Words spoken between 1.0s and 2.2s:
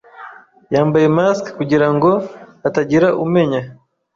mask kugirango